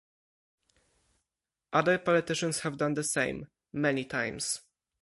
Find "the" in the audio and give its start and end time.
2.95-3.03